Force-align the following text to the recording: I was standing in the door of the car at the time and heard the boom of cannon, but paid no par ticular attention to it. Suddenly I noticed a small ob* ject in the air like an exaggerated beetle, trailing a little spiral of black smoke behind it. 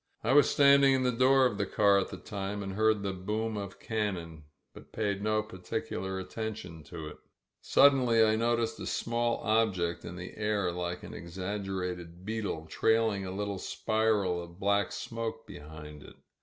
I 0.23 0.33
was 0.33 0.49
standing 0.49 0.95
in 0.95 1.03
the 1.03 1.11
door 1.11 1.45
of 1.45 1.59
the 1.59 1.65
car 1.67 1.99
at 1.99 2.07
the 2.09 2.17
time 2.17 2.63
and 2.63 2.73
heard 2.73 3.03
the 3.03 3.13
boom 3.13 3.55
of 3.55 3.79
cannon, 3.79 4.45
but 4.73 4.91
paid 4.91 5.21
no 5.21 5.43
par 5.43 5.59
ticular 5.59 6.19
attention 6.19 6.83
to 6.85 7.07
it. 7.07 7.17
Suddenly 7.61 8.25
I 8.25 8.35
noticed 8.35 8.79
a 8.79 8.87
small 8.87 9.43
ob* 9.43 9.75
ject 9.75 10.03
in 10.03 10.15
the 10.15 10.35
air 10.37 10.71
like 10.71 11.03
an 11.03 11.13
exaggerated 11.13 12.25
beetle, 12.25 12.65
trailing 12.65 13.27
a 13.27 13.31
little 13.31 13.59
spiral 13.59 14.41
of 14.41 14.59
black 14.59 14.91
smoke 14.91 15.45
behind 15.45 16.01
it. 16.01 16.15